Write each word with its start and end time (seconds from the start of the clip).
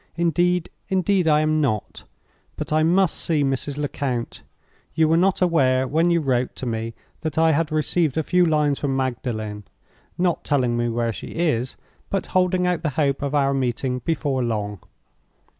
Indeed, 0.15 0.71
indeed 0.89 1.27
I 1.27 1.41
am 1.41 1.61
not! 1.61 2.05
But 2.55 2.73
I 2.73 2.81
must 2.81 3.15
see 3.15 3.43
Mrs. 3.43 3.77
Lecount. 3.77 4.41
You 4.95 5.07
were 5.07 5.15
not 5.15 5.43
aware 5.43 5.87
when 5.87 6.09
you 6.09 6.21
wrote 6.21 6.55
to 6.55 6.65
me 6.65 6.95
that 7.19 7.37
I 7.37 7.51
had 7.51 7.71
received 7.71 8.17
a 8.17 8.23
few 8.23 8.43
lines 8.43 8.79
from 8.79 8.97
Magdalen—not 8.97 10.43
telling 10.43 10.75
me 10.75 10.89
where 10.89 11.13
she 11.13 11.27
is, 11.35 11.77
but 12.09 12.25
holding 12.33 12.65
out 12.65 12.81
the 12.81 12.89
hope 12.97 13.21
of 13.21 13.35
our 13.35 13.53
meeting 13.53 13.99
before 13.99 14.41
long. 14.43 14.79